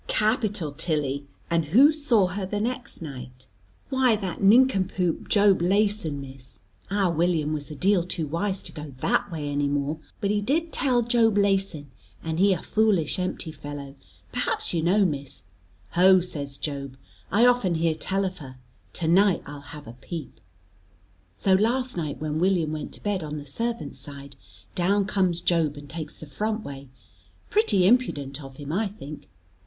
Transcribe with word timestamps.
"Capital, 0.07 0.71
Tilly! 0.71 1.27
And 1.51 1.65
who 1.65 1.93
saw 1.93 2.25
her 2.29 2.43
the 2.47 2.59
next 2.59 3.03
night?" 3.03 3.45
"Why 3.91 4.15
that 4.15 4.41
nincompoop 4.41 5.29
Job 5.29 5.61
Leyson, 5.61 6.19
Miss. 6.19 6.59
Our 6.89 7.11
William 7.13 7.53
was 7.53 7.69
a 7.69 7.75
deal 7.75 8.03
too 8.03 8.25
wise 8.25 8.63
to 8.63 8.71
go 8.71 8.93
that 9.01 9.31
way 9.31 9.47
any 9.47 9.67
more, 9.67 9.99
but 10.19 10.31
he 10.31 10.41
tell 10.41 11.03
Job 11.03 11.37
Leyson, 11.37 11.91
and 12.23 12.39
he 12.39 12.51
a 12.51 12.63
foolish 12.63 13.19
empty 13.19 13.51
fellow, 13.51 13.93
perhaps 14.33 14.73
you 14.73 14.81
know, 14.81 15.05
Miss. 15.05 15.43
'Ho,' 15.91 16.19
says 16.19 16.57
Job, 16.57 16.97
'I 17.31 17.45
often 17.45 17.75
hear 17.75 17.93
tell 17.93 18.25
of 18.25 18.39
her, 18.39 18.55
to 18.93 19.07
night 19.07 19.43
I'll 19.45 19.61
have 19.61 19.85
a 19.85 19.93
peep.' 19.93 20.39
So 21.37 21.53
last 21.53 21.95
night 21.95 22.19
when 22.19 22.39
William 22.39 22.71
went 22.71 22.91
to 22.93 23.03
bed 23.03 23.21
on 23.21 23.37
the 23.37 23.45
servants' 23.45 23.99
side, 23.99 24.35
down 24.73 25.05
comes 25.05 25.41
Job 25.41 25.77
and 25.77 25.87
takes 25.87 26.15
the 26.17 26.25
front 26.25 26.63
way, 26.63 26.89
pretty 27.51 27.85
impudent 27.85 28.41
of 28.43 28.57
him 28.57 28.71
I 28.71 28.87
think. 28.87 29.29